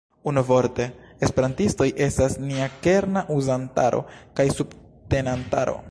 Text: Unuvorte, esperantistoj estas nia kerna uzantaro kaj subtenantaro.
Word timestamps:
Unuvorte, 0.29 0.85
esperantistoj 1.27 1.87
estas 2.07 2.39
nia 2.47 2.69
kerna 2.87 3.25
uzantaro 3.39 4.05
kaj 4.41 4.49
subtenantaro. 4.61 5.79